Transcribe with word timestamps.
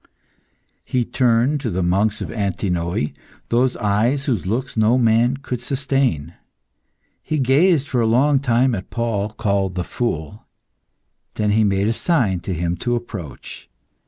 He 0.83 1.05
turned 1.05 1.61
to 1.61 1.69
the 1.69 1.83
monks 1.83 2.21
of 2.21 2.31
Antinoe 2.31 3.09
those 3.49 3.77
eyes 3.77 4.25
whose 4.25 4.47
looks 4.47 4.75
no 4.75 4.97
man 4.97 5.37
could 5.37 5.61
sustain. 5.61 6.33
He 7.21 7.37
gazed 7.37 7.87
for 7.87 8.01
a 8.01 8.07
long 8.07 8.39
time 8.39 8.73
at 8.73 8.89
Paul, 8.89 9.29
called 9.29 9.75
the 9.75 9.83
Fool; 9.83 10.43
then 11.35 11.51
he 11.51 11.63
made 11.63 11.87
a 11.87 11.93
sign 11.93 12.39
to 12.39 12.53
him 12.55 12.77
to 12.77 12.95
approach. 12.95 13.69